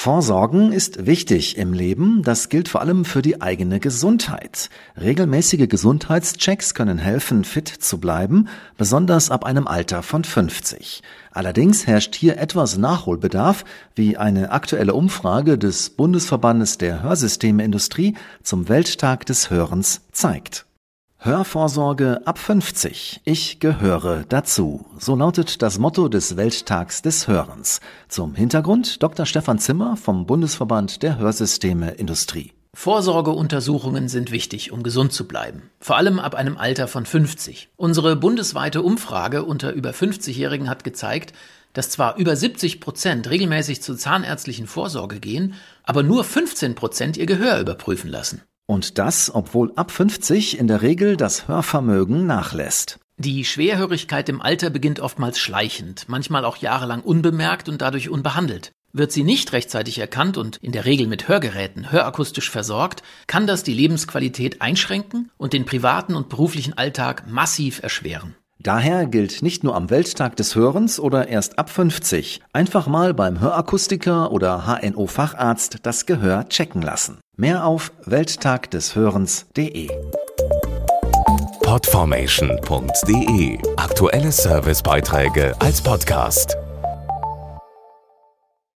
[0.00, 4.70] Vorsorgen ist wichtig im Leben, das gilt vor allem für die eigene Gesundheit.
[4.96, 8.46] Regelmäßige Gesundheitschecks können helfen, fit zu bleiben,
[8.76, 11.02] besonders ab einem Alter von 50.
[11.32, 13.64] Allerdings herrscht hier etwas Nachholbedarf,
[13.96, 20.67] wie eine aktuelle Umfrage des Bundesverbandes der Hörsystemeindustrie zum Welttag des Hörens zeigt.
[21.20, 23.22] Hörvorsorge ab 50.
[23.24, 24.86] Ich gehöre dazu.
[25.00, 27.80] So lautet das Motto des Welttags des Hörens.
[28.06, 29.26] Zum Hintergrund Dr.
[29.26, 32.52] Stefan Zimmer vom Bundesverband der Hörsysteme Industrie.
[32.72, 35.70] Vorsorgeuntersuchungen sind wichtig, um gesund zu bleiben.
[35.80, 37.70] Vor allem ab einem Alter von 50.
[37.74, 41.32] Unsere bundesweite Umfrage unter über 50-Jährigen hat gezeigt,
[41.72, 47.26] dass zwar über 70 Prozent regelmäßig zur zahnärztlichen Vorsorge gehen, aber nur 15 Prozent ihr
[47.26, 48.42] Gehör überprüfen lassen.
[48.70, 52.98] Und das, obwohl ab 50 in der Regel das Hörvermögen nachlässt.
[53.16, 58.72] Die Schwerhörigkeit im Alter beginnt oftmals schleichend, manchmal auch jahrelang unbemerkt und dadurch unbehandelt.
[58.92, 63.62] Wird sie nicht rechtzeitig erkannt und in der Regel mit Hörgeräten hörakustisch versorgt, kann das
[63.62, 68.36] die Lebensqualität einschränken und den privaten und beruflichen Alltag massiv erschweren.
[68.60, 73.40] Daher gilt nicht nur am Welttag des Hörens oder erst ab 50 einfach mal beim
[73.40, 77.18] Hörakustiker oder HNO-Facharzt das Gehör checken lassen.
[77.36, 79.90] Mehr auf welttagdeshörens.de.
[81.62, 86.56] Podformation.de Aktuelle Servicebeiträge als Podcast.